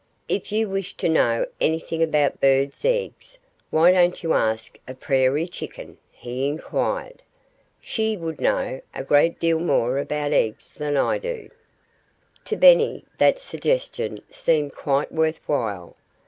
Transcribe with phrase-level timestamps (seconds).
[0.27, 3.37] "If you wish to know anything about birds' eggs,
[3.69, 7.21] why don't you ask a Prairie Chicken?" he inquired.
[7.79, 11.51] "She would know a great deal more about eggs than I do."
[12.45, 15.95] To Benny, that suggestion seemed quite worth while.